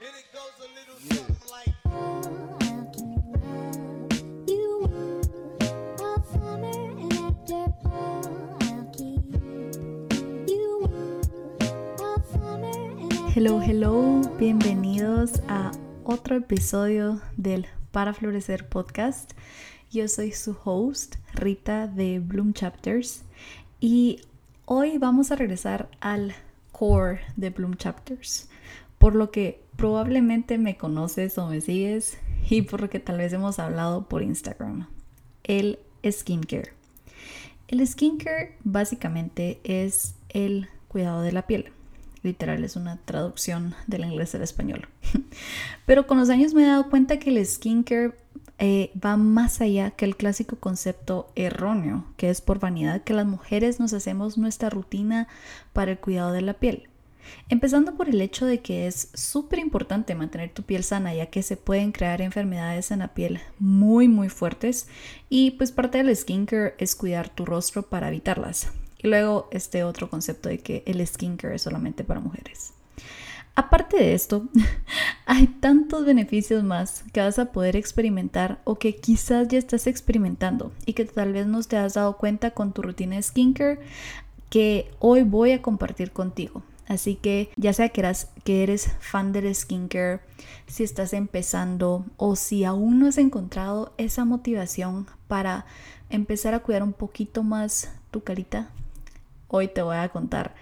[0.00, 1.74] And it goes a little something like.
[13.34, 15.72] Hello, hello, bienvenidos a
[16.04, 19.32] otro episodio del Para Florecer podcast.
[19.90, 23.24] Yo soy su host, Rita de Bloom Chapters,
[23.80, 24.20] y
[24.64, 26.36] hoy vamos a regresar al
[26.70, 28.48] core de Bloom Chapters,
[28.98, 32.18] por lo que probablemente me conoces o me sigues
[32.50, 34.88] y por lo que tal vez hemos hablado por Instagram,
[35.44, 36.72] el skincare.
[37.68, 41.72] El skincare básicamente es el cuidado de la piel.
[42.22, 44.88] Literal es una traducción del inglés al español.
[45.86, 48.14] Pero con los años me he dado cuenta que el skincare
[48.58, 53.26] eh, va más allá que el clásico concepto erróneo, que es por vanidad que las
[53.26, 55.28] mujeres nos hacemos nuestra rutina
[55.72, 56.88] para el cuidado de la piel.
[57.48, 61.42] Empezando por el hecho de que es súper importante mantener tu piel sana, ya que
[61.42, 64.88] se pueden crear enfermedades en la piel muy muy fuertes
[65.28, 68.68] y pues parte del skincare es cuidar tu rostro para evitarlas.
[68.98, 72.72] Y luego este otro concepto de que el skincare es solamente para mujeres.
[73.58, 74.48] Aparte de esto,
[75.26, 80.70] hay tantos beneficios más que vas a poder experimentar o que quizás ya estás experimentando
[80.86, 83.80] y que tal vez no te has dado cuenta con tu rutina de skincare
[84.48, 86.62] que hoy voy a compartir contigo.
[86.88, 90.20] Así que ya sea que eres, que eres fan del skincare,
[90.66, 95.66] si estás empezando o si aún no has encontrado esa motivación para
[96.08, 98.70] empezar a cuidar un poquito más tu carita,
[99.48, 100.54] hoy te voy a contar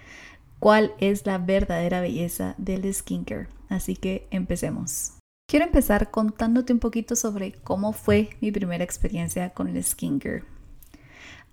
[0.59, 3.47] cuál es la verdadera belleza del skincare.
[3.69, 5.13] Así que empecemos.
[5.49, 10.43] Quiero empezar contándote un poquito sobre cómo fue mi primera experiencia con el skincare.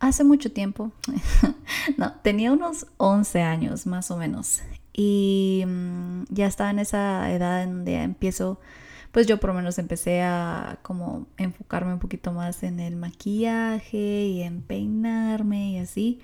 [0.01, 0.93] Hace mucho tiempo,
[1.97, 7.63] no, tenía unos 11 años más o menos y mm, ya estaba en esa edad
[7.63, 8.61] en donde empiezo
[9.15, 14.27] pues yo por lo menos empecé a como enfocarme un poquito más en el maquillaje
[14.27, 16.19] y en peinarme y así.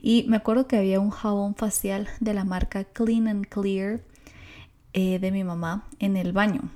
[0.00, 4.02] Y me acuerdo que había un jabón facial de la marca Clean and Clear
[4.92, 6.70] eh, de mi mamá en el baño.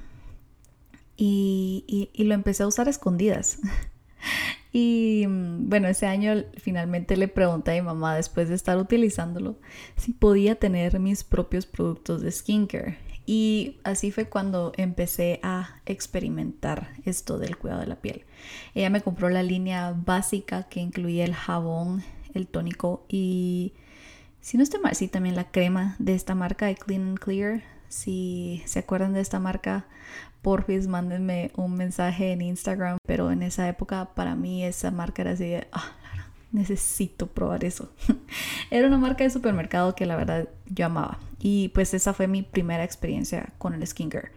[1.16, 3.58] Y, y lo empecé a usar a escondidas.
[4.72, 9.58] Y mm, bueno, ese año finalmente le pregunté a mi mamá, después de estar utilizándolo,
[9.96, 12.98] si podía tener mis propios productos de skincare.
[13.24, 18.24] Y así fue cuando empecé a experimentar esto del cuidado de la piel.
[18.74, 22.02] Ella me compró la línea básica que incluía el jabón,
[22.34, 23.74] el tónico y,
[24.40, 27.62] si no estoy mal, sí, también la crema de esta marca de Clean and Clear.
[27.92, 29.84] Si se acuerdan de esta marca,
[30.40, 32.96] porfis, mándenme un mensaje en Instagram.
[33.06, 35.92] Pero en esa época, para mí, esa marca era así de, ah,
[36.52, 37.92] necesito probar eso.
[38.70, 41.18] Era una marca de supermercado que la verdad yo amaba.
[41.38, 44.30] Y pues esa fue mi primera experiencia con el skincare.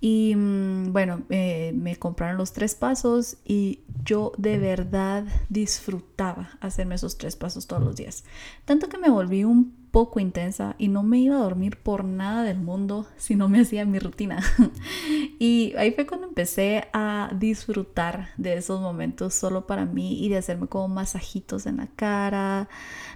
[0.00, 6.96] Y mm, bueno, eh, me compraron los tres pasos y yo de verdad disfrutaba hacerme
[6.96, 8.24] esos tres pasos todos los días.
[8.64, 12.42] Tanto que me volví un poco intensa y no me iba a dormir por nada
[12.42, 14.42] del mundo si no me hacía mi rutina.
[15.38, 20.38] y ahí fue cuando empecé a disfrutar de esos momentos solo para mí y de
[20.38, 22.68] hacerme como masajitos en la cara,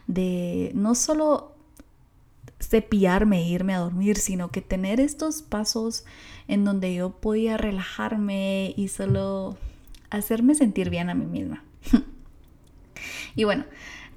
[0.06, 1.54] de no solo
[2.60, 6.04] cepillarme e irme a dormir, sino que tener estos pasos
[6.46, 9.56] en donde yo podía relajarme y solo
[10.10, 11.64] hacerme sentir bien a mí misma.
[13.34, 13.64] y bueno,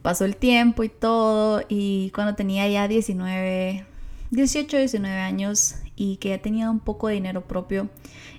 [0.09, 3.85] pasó el tiempo y todo y cuando tenía ya 19,
[4.31, 7.89] 18, 19 años y que ya tenía un poco de dinero propio,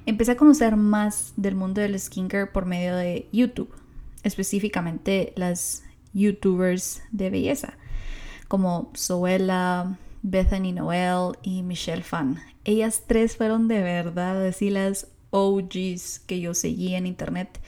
[0.05, 3.73] empecé a conocer más del mundo del skincare por medio de YouTube,
[4.25, 7.75] específicamente las youtubers de belleza
[8.49, 12.41] como Zoella, Bethany Noel y Michelle Fan.
[12.65, 17.61] Ellas tres fueron de verdad así las OGs que yo seguía en internet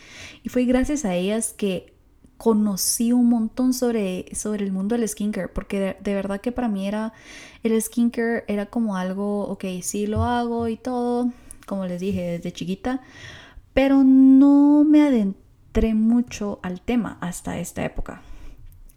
[0.42, 1.92] y fue gracias a ellas que
[2.42, 6.88] conocí un montón sobre, sobre el mundo del skincare, porque de, verdad que para mí
[6.88, 7.12] era
[7.62, 11.30] el skincare era como algo, ok, sí lo hago y todo,
[11.66, 13.00] como les dije desde chiquita,
[13.74, 18.22] pero no me adentré mucho al tema hasta esta época.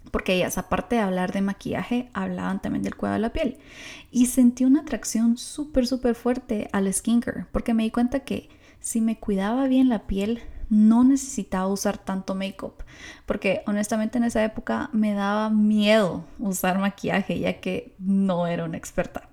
[0.10, 3.60] Porque ellas, aparte de hablar de maquillaje, hablaban también del cuidado de la piel.
[4.10, 8.50] Y sentí una atracción súper, súper fuerte al skincare, porque me di cuenta que
[8.80, 12.84] si me cuidaba bien la piel, no necesitaba usar tanto make-up,
[13.26, 18.78] porque honestamente en esa época me daba miedo usar maquillaje, ya que no era una
[18.78, 19.30] experta.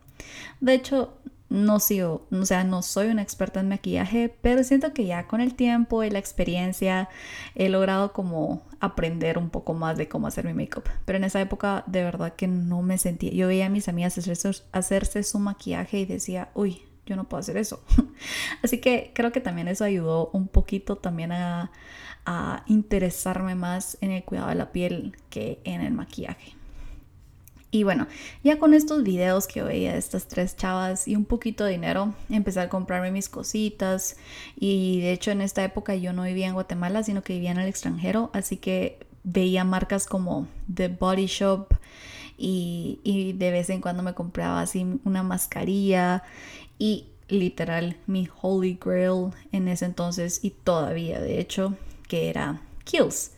[0.60, 1.14] De hecho,
[1.52, 5.42] no sigo, o sea, no soy una experta en maquillaje, pero siento que ya con
[5.42, 7.10] el tiempo y la experiencia
[7.54, 10.84] he logrado como aprender un poco más de cómo hacer mi make-up.
[11.04, 14.16] Pero en esa época de verdad que no me sentía, yo veía a mis amigas
[14.16, 17.82] hacerse, hacerse su maquillaje y decía, uy, yo no puedo hacer eso.
[18.62, 21.72] Así que creo que también eso ayudó un poquito también a,
[22.24, 26.54] a interesarme más en el cuidado de la piel que en el maquillaje.
[27.74, 28.06] Y bueno,
[28.44, 32.14] ya con estos videos que veía de estas tres chavas y un poquito de dinero,
[32.28, 34.16] empecé a comprarme mis cositas.
[34.56, 37.58] Y de hecho en esta época yo no vivía en Guatemala, sino que vivía en
[37.58, 38.30] el extranjero.
[38.34, 41.72] Así que veía marcas como The Body Shop
[42.36, 46.22] y, de vez en cuando me compraba así una mascarilla
[46.78, 51.74] y literal mi holy grail en ese entonces y todavía de hecho
[52.08, 53.32] que era Kills.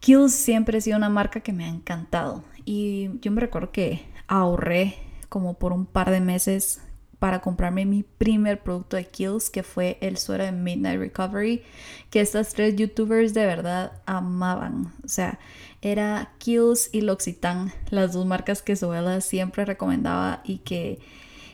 [0.00, 4.02] Kills siempre ha sido una marca que me ha encantado y yo me recuerdo que
[4.26, 4.96] ahorré
[5.28, 6.80] como por un par de meses
[7.22, 11.62] para comprarme mi primer producto de Kills, que fue el suero de Midnight Recovery,
[12.10, 14.92] que estas tres youtubers de verdad amaban.
[15.04, 15.38] O sea,
[15.82, 20.98] era Kills y L'Occitane, las dos marcas que Zoela siempre recomendaba y que,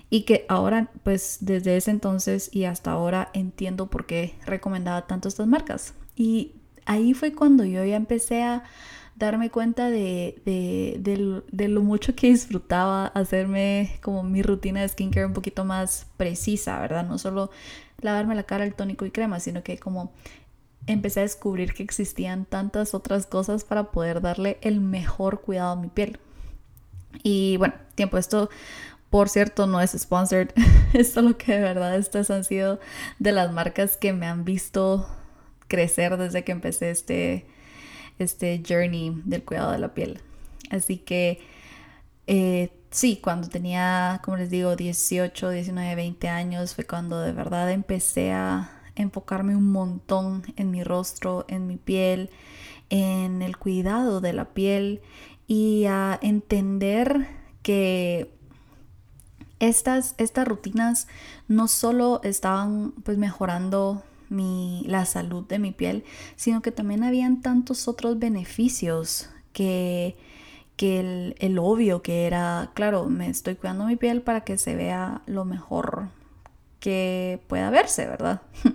[0.09, 5.29] y que ahora, pues desde ese entonces y hasta ahora entiendo por qué recomendaba tanto
[5.29, 5.93] estas marcas.
[6.17, 6.55] Y
[6.87, 8.65] ahí fue cuando yo ya empecé a
[9.19, 15.33] darme cuenta de, de, lo mucho que disfrutaba hacerme como mi rutina de skincare un
[15.33, 17.05] poquito más precisa, ¿verdad?
[17.05, 17.51] No solo
[18.01, 20.13] lavarme la cara, el tónico y crema, sino que como
[20.87, 25.77] empecé a descubrir que existían tantas otras cosas para poder darle el mejor cuidado a
[25.77, 26.21] mi piel.
[27.25, 28.49] Y bueno, tiempo, esto
[29.11, 30.51] por cierto no es sponsored,
[30.93, 32.79] es solo que de verdad estas han sido
[33.19, 35.09] de las marcas que me han visto
[35.67, 37.47] crecer desde que empecé este
[38.19, 40.21] este journey del cuidado de la piel.
[40.71, 41.41] Así que
[42.27, 47.71] eh, sí, cuando tenía, como les digo, 18, 19, 20 años fue cuando de verdad
[47.71, 52.31] empecé a enfocarme un montón en mi rostro, en mi piel,
[52.91, 55.01] en el cuidado de la piel
[55.47, 57.29] y a entender
[57.63, 58.35] que
[59.61, 61.09] estas, estas rutinas
[61.49, 66.05] no solo estaban pues mejorando mi, la salud de mi piel,
[66.37, 70.17] sino que también habían tantos otros beneficios que,
[70.77, 74.75] que el, el obvio que era, claro, me estoy cuidando mi piel para que se
[74.75, 76.09] vea lo mejor
[76.81, 78.43] que pueda verse, ¿verdad?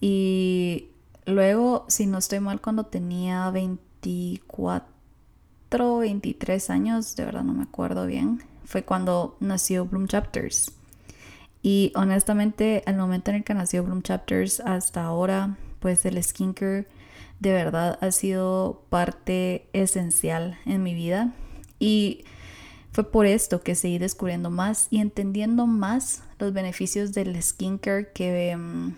[0.00, 0.88] y
[1.26, 4.88] luego, si no estoy mal, cuando tenía 24,
[5.98, 10.72] 23 años, de verdad no me acuerdo bien, fue cuando nació Bloom Chapters.
[11.64, 16.86] Y honestamente, al momento en el que nació Bloom Chapters hasta ahora, pues el skincare
[17.40, 21.32] de verdad ha sido parte esencial en mi vida.
[21.80, 22.26] Y
[22.92, 28.54] fue por esto que seguí descubriendo más y entendiendo más los beneficios del skincare que,
[28.54, 28.94] mm,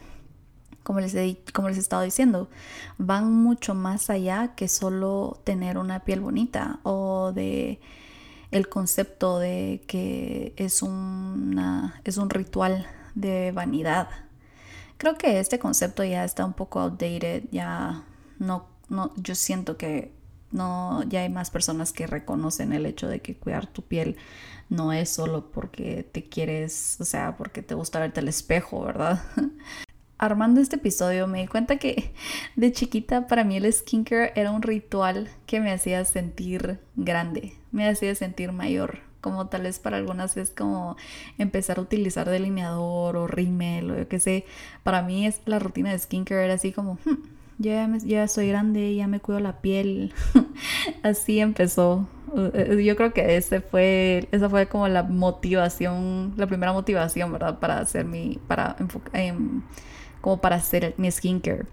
[0.82, 2.50] como les, he, como les he estado diciendo,
[2.98, 7.78] van mucho más allá que solo tener una piel bonita o de
[8.50, 14.08] el concepto de que es, una, es un ritual de vanidad.
[14.98, 18.04] Creo que este concepto ya está un poco outdated, ya
[18.38, 20.12] no, no, yo siento que
[20.52, 24.16] no, ya hay más personas que reconocen el hecho de que cuidar tu piel
[24.68, 29.22] no es solo porque te quieres, o sea, porque te gusta verte al espejo, ¿verdad?
[30.18, 32.12] armando este episodio me di cuenta que
[32.56, 37.88] de chiquita para mí el skincare era un ritual que me hacía sentir grande, me
[37.88, 39.00] hacía sentir mayor.
[39.20, 40.96] Como tal vez para algunas es como
[41.36, 44.44] empezar a utilizar delineador o rímel o yo qué sé.
[44.84, 47.24] Para mí es la rutina de skincare era así como, hmm,
[47.58, 50.14] ya, ya soy grande, ya me cuido la piel.
[51.02, 52.06] así empezó.
[52.36, 57.58] Eh, yo creo que ese fue, esa fue como la motivación, la primera motivación, ¿verdad?
[57.58, 59.62] Para hacer mi, para enfocar, em,
[60.20, 61.66] como para hacer mi skincare.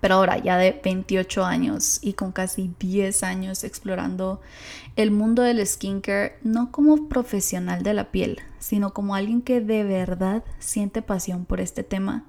[0.00, 4.40] Pero ahora ya de 28 años y con casi 10 años explorando
[4.96, 9.84] el mundo del skincare, no como profesional de la piel, sino como alguien que de
[9.84, 12.24] verdad siente pasión por este tema,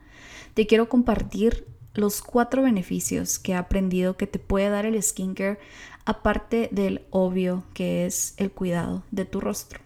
[0.53, 5.59] te quiero compartir los cuatro beneficios que he aprendido que te puede dar el skincare,
[6.05, 9.79] aparte del obvio que es el cuidado de tu rostro.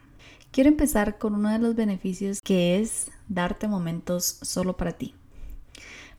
[0.52, 5.14] Quiero empezar con uno de los beneficios que es darte momentos solo para ti.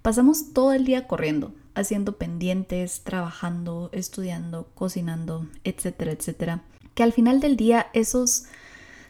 [0.02, 6.62] Pasamos todo el día corriendo, haciendo pendientes, trabajando, estudiando, cocinando, etcétera, etcétera.
[6.94, 8.44] Que al final del día esos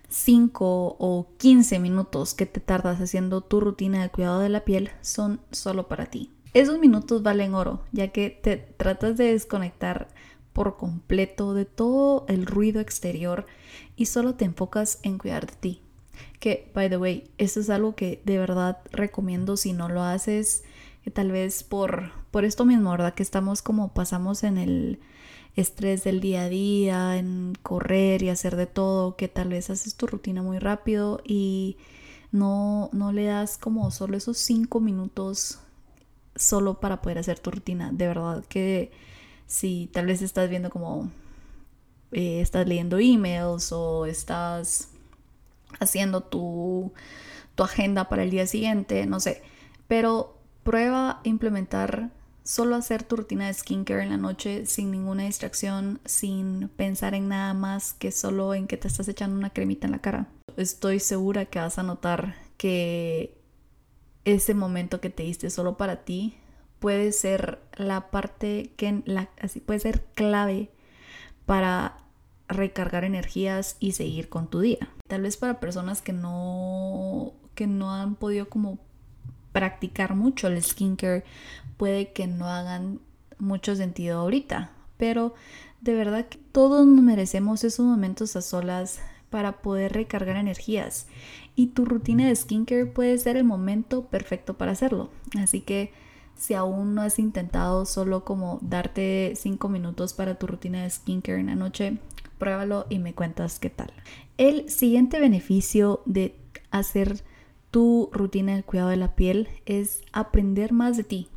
[0.08, 4.90] 5 o 15 minutos que te tardas haciendo tu rutina de cuidado de la piel
[5.02, 6.32] son solo para ti.
[6.54, 10.08] Esos minutos valen oro, ya que te tratas de desconectar
[10.54, 13.46] por completo de todo el ruido exterior
[13.96, 15.82] y solo te enfocas en cuidar de ti.
[16.40, 20.62] Que, by the way, eso es algo que de verdad recomiendo si no lo haces
[21.10, 23.14] tal vez por, por esto mismo, ¿verdad?
[23.14, 25.00] Que estamos como pasamos en el
[25.56, 29.96] estrés del día a día, en correr y hacer de todo, que tal vez haces
[29.96, 31.76] tu rutina muy rápido y
[32.30, 35.60] no, no le das como solo esos cinco minutos
[36.36, 37.90] solo para poder hacer tu rutina.
[37.92, 38.92] De verdad que
[39.46, 41.10] si tal vez estás viendo como
[42.12, 44.90] eh, estás leyendo emails o estás
[45.80, 46.92] haciendo tu,
[47.54, 49.42] tu agenda para el día siguiente, no sé.
[49.86, 52.10] Pero prueba implementar
[52.48, 57.28] solo hacer tu rutina de skincare en la noche sin ninguna distracción, sin pensar en
[57.28, 60.28] nada más que solo en que te estás echando una cremita en la cara.
[60.56, 63.38] Estoy segura que vas a notar que
[64.24, 66.38] ese momento que te diste solo para ti
[66.78, 70.70] puede ser la parte que la, así puede ser clave
[71.44, 71.98] para
[72.48, 74.88] recargar energías y seguir con tu día.
[75.08, 78.78] Tal vez para personas que no que no han podido como
[79.50, 81.24] practicar mucho el skincare
[81.76, 83.00] puede que no hagan
[83.38, 85.34] mucho sentido ahorita, pero
[85.80, 89.00] de verdad que todos merecemos esos momentos a solas
[89.30, 91.06] para poder recargar energías
[91.56, 95.10] y tu rutina de skincare puede ser el momento perfecto para hacerlo.
[95.36, 95.92] Así que
[96.36, 101.40] si aún no has intentado solo como darte 5 minutos para tu rutina de skincare
[101.40, 101.98] en la noche,
[102.38, 103.92] pruébalo y me cuentas qué tal.
[104.36, 106.34] El siguiente beneficio de
[106.70, 107.22] hacer
[107.70, 111.28] tu rutina de cuidado de la piel es aprender más de ti.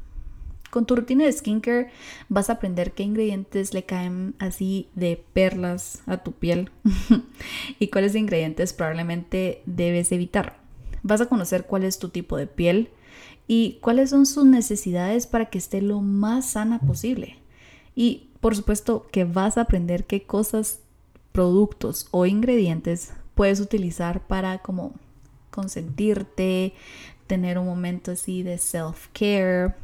[0.69, 1.89] Con tu rutina de skincare
[2.29, 6.71] vas a aprender qué ingredientes le caen así de perlas a tu piel
[7.79, 10.61] y cuáles ingredientes probablemente debes evitar.
[11.03, 12.89] Vas a conocer cuál es tu tipo de piel
[13.47, 17.35] y cuáles son sus necesidades para que esté lo más sana posible.
[17.95, 20.80] Y por supuesto que vas a aprender qué cosas,
[21.31, 24.93] productos o ingredientes puedes utilizar para como
[25.49, 26.73] consentirte,
[27.27, 29.75] tener un momento así de self-care.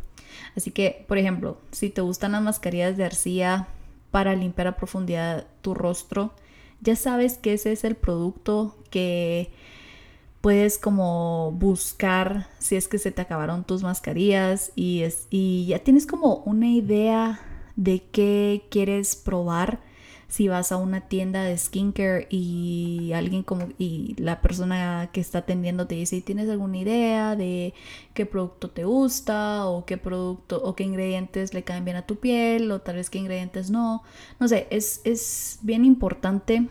[0.56, 3.68] Así que, por ejemplo, si te gustan las mascarillas de arcilla
[4.12, 6.34] para limpiar a profundidad tu rostro,
[6.82, 9.52] ya sabes que ese es el producto que
[10.42, 15.80] puedes como buscar si es que se te acabaron tus mascarillas y, es, y ya
[15.80, 17.40] tienes como una idea
[17.76, 19.80] de qué quieres probar
[20.30, 25.40] si vas a una tienda de skincare y alguien como y la persona que está
[25.40, 27.74] atendiendo te dice, ¿tienes alguna idea de
[28.14, 32.18] qué producto te gusta o qué producto o qué ingredientes le caen bien a tu
[32.18, 34.04] piel o tal vez qué ingredientes no?
[34.40, 36.68] No sé, es, es bien importante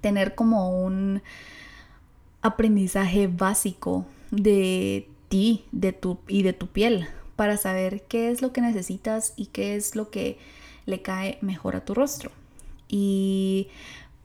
[0.00, 1.20] tener como un
[2.42, 8.52] aprendizaje básico de ti, de tu y de tu piel para saber qué es lo
[8.52, 10.38] que necesitas y qué es lo que
[10.86, 12.30] le cae mejor a tu rostro.
[12.92, 13.68] Y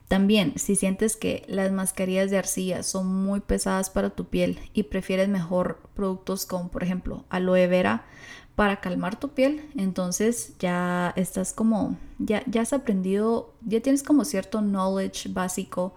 [0.08, 4.84] también, si sientes que las mascarillas de arcilla son muy pesadas para tu piel y
[4.84, 8.04] prefieres mejor productos como por ejemplo aloe vera
[8.56, 14.24] para calmar tu piel, entonces ya estás como, ya, ya has aprendido, ya tienes como
[14.24, 15.94] cierto knowledge básico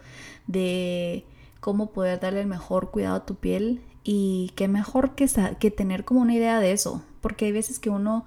[0.47, 1.25] de
[1.59, 5.27] cómo poder darle el mejor cuidado a tu piel y qué mejor que,
[5.59, 8.25] que tener como una idea de eso, porque hay veces que uno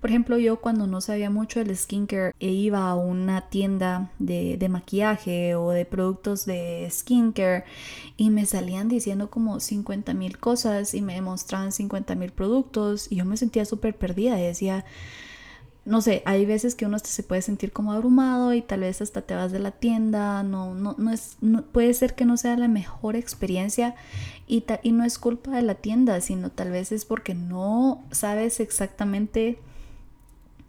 [0.00, 4.56] por ejemplo, yo cuando no sabía mucho del skincare e iba a una tienda de,
[4.58, 7.64] de maquillaje o de productos de skincare
[8.16, 13.16] y me salían diciendo como 50 mil cosas y me mostraban 50 mil productos y
[13.16, 14.84] yo me sentía súper perdida y decía,
[15.86, 19.22] no sé, hay veces que uno se puede sentir como abrumado y tal vez hasta
[19.22, 21.36] te vas de la tienda, no, no, no es,
[21.72, 23.94] puede ser que no sea la mejor experiencia
[24.48, 28.58] y, y no es culpa de la tienda, sino tal vez es porque no sabes
[28.58, 29.60] exactamente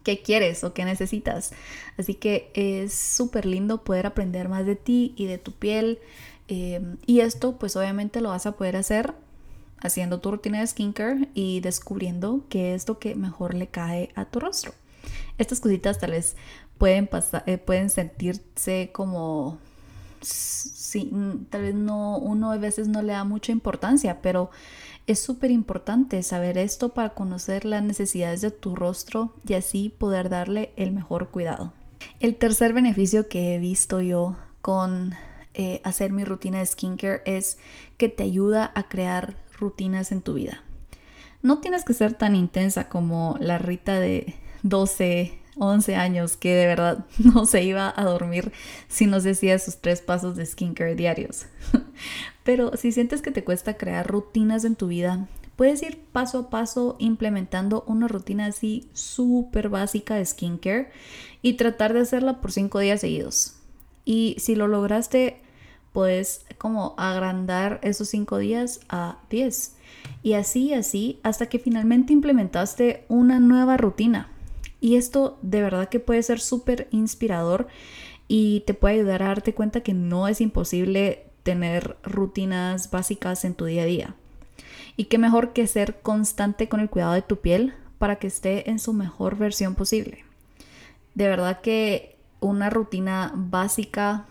[0.08, 1.50] qué quieres o qué necesitas.
[1.98, 5.98] Así que es súper lindo poder aprender más de ti y de tu piel.
[6.48, 9.12] Em, y esto pues obviamente lo vas a poder hacer
[9.80, 14.24] haciendo tu rutina de skincare y descubriendo qué es lo que mejor le cae a
[14.24, 14.72] tu rostro.
[15.36, 16.36] Estas cositas tal vez
[16.78, 19.58] pueden, pasar, eh, pueden sentirse como...
[20.20, 21.10] Sí,
[21.50, 24.50] tal vez no, uno a veces no le da mucha importancia, pero
[25.06, 30.28] es súper importante saber esto para conocer las necesidades de tu rostro y así poder
[30.28, 31.72] darle el mejor cuidado.
[32.20, 35.14] El tercer beneficio que he visto yo con
[35.54, 37.58] eh, hacer mi rutina de skincare es
[37.96, 40.62] que te ayuda a crear rutinas en tu vida.
[41.42, 46.66] No tienes que ser tan intensa como la Rita de 12, 11 años que de
[46.66, 48.52] verdad no se iba a dormir
[48.88, 51.46] si nos decía sus tres pasos de skincare diarios.
[52.44, 56.50] Pero si sientes que te cuesta crear rutinas en tu vida, puedes ir paso a
[56.50, 60.90] paso implementando una rutina así súper básica de skincare
[61.42, 63.54] y tratar de hacerla por 5 días seguidos.
[64.04, 65.40] Y si lo lograste,
[65.92, 69.74] puedes como agrandar esos 5 días a 10.
[70.22, 74.30] Y así, así, hasta que finalmente implementaste una nueva rutina.
[74.80, 77.66] Y esto de verdad que puede ser súper inspirador
[78.28, 83.54] y te puede ayudar a darte cuenta que no es imposible tener rutinas básicas en
[83.54, 84.14] tu día a día.
[84.96, 88.70] Y qué mejor que ser constante con el cuidado de tu piel para que esté
[88.70, 90.24] en su mejor versión posible.
[91.14, 94.26] De verdad que una rutina básica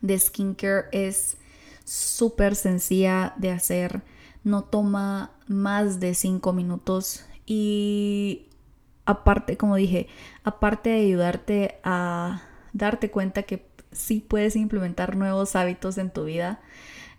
[0.00, 1.36] de skincare es
[1.84, 4.02] súper sencilla de hacer,
[4.42, 8.46] no toma más de 5 minutos y
[9.06, 10.08] aparte, como dije,
[10.42, 12.42] aparte de ayudarte a
[12.72, 16.60] darte cuenta que sí puedes implementar nuevos hábitos en tu vida,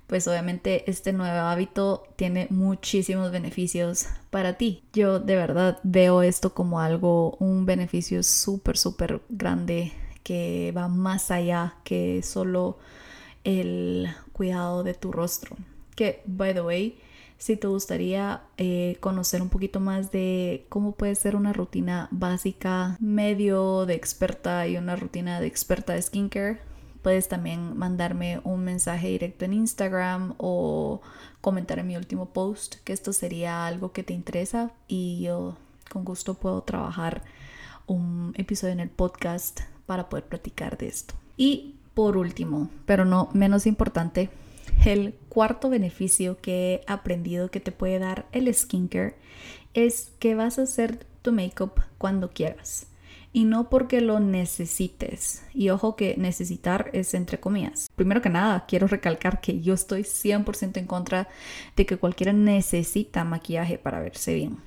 [0.07, 4.83] pues obviamente este nuevo hábito tiene muchísimos beneficios para ti.
[4.93, 11.31] Yo de verdad veo esto como algo, un beneficio súper, súper grande que va más
[11.31, 12.77] allá que solo
[13.43, 15.55] el cuidado de tu rostro.
[15.95, 16.97] Que, by the way,
[17.37, 22.97] si te gustaría eh, conocer un poquito más de cómo puede ser una rutina básica,
[22.99, 26.59] medio de experta y una rutina de experta de skincare,
[27.05, 31.01] Puedes también mandarme un mensaje directo en Instagram o
[31.39, 35.55] comentar en mi último post que esto sería algo que te interesa y yo
[35.91, 37.21] con gusto puedo trabajar
[37.85, 41.13] un episodio en el podcast para poder platicar de esto.
[41.37, 44.31] Y por último, pero no menos importante,
[44.83, 49.15] el cuarto beneficio que he aprendido que te puede dar el skincare
[49.73, 52.87] es que vas a hacer tu makeup cuando quieras
[53.35, 55.43] y no porque lo necesites.
[55.53, 57.89] Y ojo que necesitar es entre comillas.
[57.97, 61.27] Primero que nada, quiero recalcar que yo estoy 100% en contra
[61.75, 64.59] de que cualquiera necesita maquillaje para verse bien.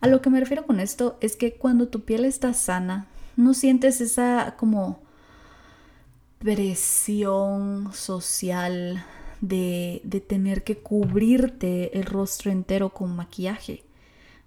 [0.00, 3.52] A lo que me refiero con esto es que cuando tu piel está sana, no
[3.52, 5.02] sientes esa como
[6.38, 9.04] presión social
[9.48, 13.82] de, tener que cubrirte el rostro entero con maquillaje.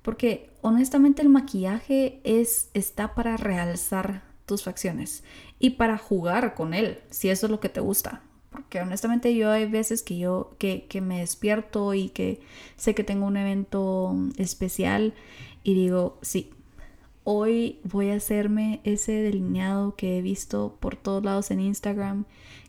[0.01, 5.23] Porque honestamente el maquillaje es, está para realzar tus facciones
[5.59, 8.21] y para jugar con él, si eso es lo que te gusta.
[8.49, 12.39] Porque honestamente yo hay veces que yo que, que me despierto y que
[12.77, 15.13] sé que tengo un evento especial
[15.63, 16.51] y digo, sí,
[17.23, 22.25] hoy voy a hacerme ese delineado que he visto por todos lados en Instagram,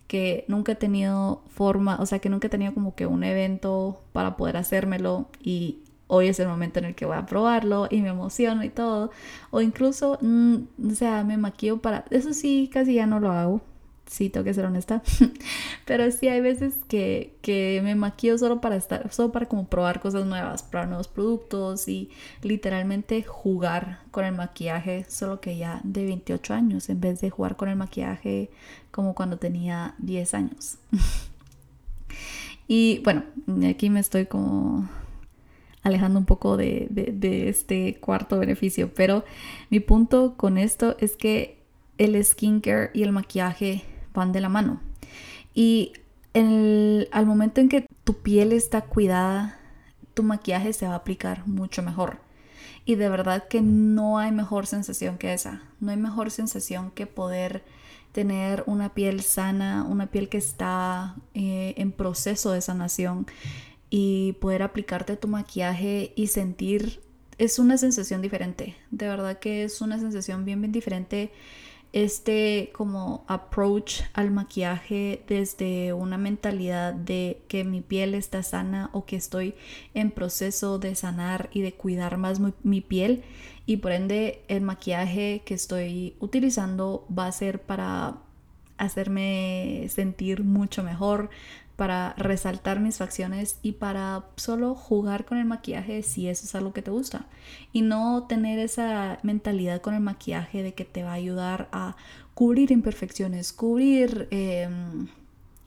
[0.09, 4.01] que nunca he tenido forma, o sea, que nunca he tenido como que un evento
[4.13, 8.03] para poder hacérmelo y hoy es el momento en el que voy a probarlo y
[8.03, 9.11] me emociono y todo.
[9.51, 10.57] O incluso, mm,
[10.91, 12.05] o sea, me maquillo para...
[12.11, 13.61] Eso sí, casi ya no lo hago.
[14.09, 15.03] Sí, tengo que ser honesta.
[15.85, 20.01] Pero sí hay veces que, que me maquillo solo para estar, solo para como probar
[20.01, 22.11] cosas nuevas, probar nuevos productos y
[22.43, 27.57] literalmente jugar con el maquillaje, solo que ya de 28 años, en vez de jugar
[27.57, 28.51] con el maquillaje
[28.91, 30.79] como cuando tenía 10 años.
[32.67, 33.25] y bueno,
[33.69, 34.89] aquí me estoy como
[35.83, 36.89] alejando un poco de,
[37.49, 38.93] este cuarto beneficio.
[38.95, 39.25] Pero
[39.71, 41.59] mi punto con esto es que
[41.99, 43.83] el skincare y el maquillaje
[44.15, 44.81] van de la mano.
[45.55, 45.93] Y
[46.35, 49.59] al momento en que tu piel está cuidada,
[50.15, 52.19] tu maquillaje se va a aplicar mucho mejor.
[52.85, 55.63] Y de verdad que no hay mejor sensación que esa.
[55.81, 57.63] No hay mejor sensación que poder
[58.13, 63.27] tener una piel sana, una piel que está eh, en proceso de sanación
[63.91, 67.01] y poder aplicarte tu maquillaje y sentir
[67.39, 68.75] es una sensación diferente.
[68.91, 71.31] De verdad que es una sensación bien, bien diferente.
[71.93, 79.07] Este como approach al maquillaje desde una mentalidad de que mi piel está sana o
[79.07, 79.55] que estoy
[79.95, 83.25] en proceso de sanar y de cuidar más mi, piel.
[83.65, 88.19] Y por ende el maquillaje que estoy utilizando va a ser para
[88.77, 91.31] hacerme sentir mucho mejor,
[91.79, 96.73] para resaltar mis facciones y para solo jugar con el maquillaje si eso es algo
[96.73, 97.27] que te gusta.
[97.73, 101.95] Y no tener esa mentalidad con el maquillaje de que te va a ayudar a
[102.35, 105.07] cubrir imperfecciones, cubrir em,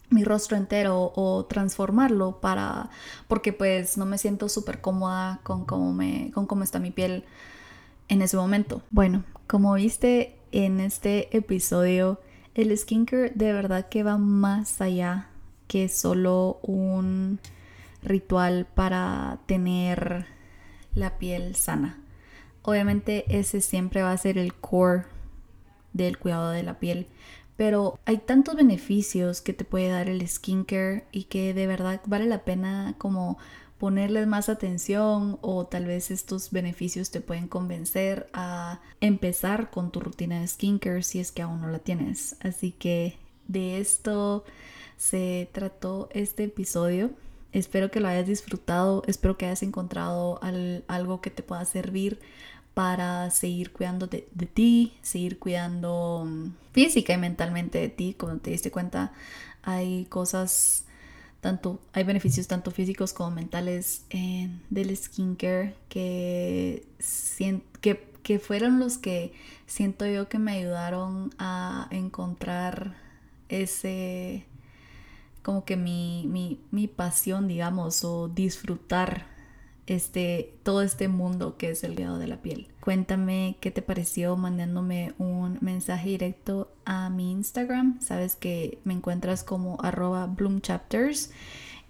[0.10, 2.90] mi rostro entero o transformarlo para
[3.30, 7.24] porque pues no me siento súper cómoda con cómo me con cómo está mi piel
[8.10, 8.82] en ese momento.
[8.92, 12.20] Bueno, como viste en este episodio,
[12.54, 15.30] el skincare de verdad que va más allá
[15.72, 17.40] que solo un
[18.04, 20.26] ritual para tener
[20.94, 21.98] la piel sana.
[22.62, 25.06] Obviamente ese siempre va a ser el core
[25.94, 27.08] del cuidado de la piel,
[27.56, 32.26] pero hay tantos beneficios que te puede dar el skincare y que de verdad vale
[32.26, 33.38] la pena como
[33.78, 40.02] ponerles más atención o tal vez estos beneficios te pueden convencer a empezar con tu
[40.02, 42.36] rutina de skincare si es que aún no la tienes.
[42.42, 44.44] Así que de esto
[45.02, 47.10] se trató este episodio.
[47.54, 50.40] Espero que lo hayas disfrutado, espero que hayas encontrado
[50.88, 52.20] algo que te pueda servir
[52.76, 54.22] para seguir cuidando de,
[54.54, 58.14] ti, seguir cuidando mm, física y mentalmente de ti.
[58.14, 59.12] Como te diste cuenta,
[59.64, 60.86] hay cosas,
[61.42, 66.86] tanto, hay beneficios tanto físicos como mentales en, del skincare que,
[67.82, 69.34] que, que fueron los que
[69.66, 72.96] siento yo que me ayudaron a encontrar
[73.50, 74.46] ese,
[75.42, 79.26] como que mi, mi, mi pasión, digamos, o disfrutar
[79.88, 82.68] este, todo este mundo que es el cuidado de la piel.
[82.80, 88.00] Cuéntame qué te pareció mandándome un mensaje directo a mi Instagram.
[88.02, 91.32] Sabes que me encuentras como arroba bloomchapters.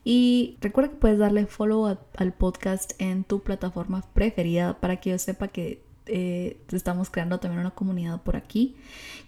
[0.03, 5.19] Y recuerda que puedes darle follow al podcast en tu plataforma preferida para que yo
[5.19, 8.75] sepa que eh, estamos creando también una comunidad por aquí,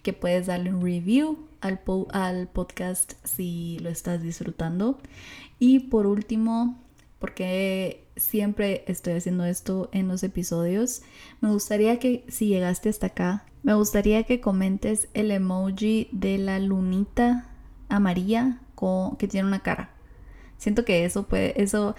[0.02, 1.82] que puedes darle un review al,
[2.12, 4.98] al podcast si lo estás disfrutando.
[5.60, 6.82] Y por último,
[7.20, 11.02] porque siempre estoy haciendo esto en los episodios.
[11.42, 16.60] Me gustaría que si llegaste hasta acá, me gustaría que comentes el emoji de la
[16.60, 17.50] lunita
[17.88, 19.92] amarilla con, que tiene una cara.
[20.58, 21.96] Siento que eso puede, eso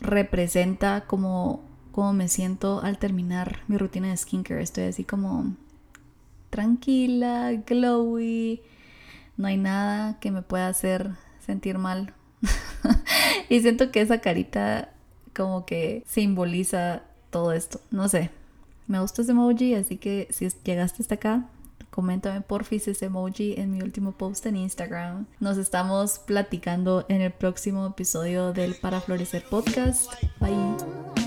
[0.00, 1.62] representa como,
[1.94, 4.62] como me siento al terminar mi rutina de skincare.
[4.62, 5.54] Estoy así como
[6.50, 8.62] tranquila, glowy.
[9.36, 12.12] No hay nada que me pueda hacer sentir mal
[13.48, 14.92] y siento que esa carita
[15.36, 17.80] como que simboliza todo esto.
[17.92, 18.30] No sé.
[18.88, 21.48] Me gusta ese emoji, así que si llegaste hasta acá,
[21.90, 25.26] coméntame porfis ese emoji en mi último post en Instagram.
[25.38, 30.12] Nos estamos platicando en el próximo episodio del Para Florecer Podcast.
[30.40, 31.23] Bye.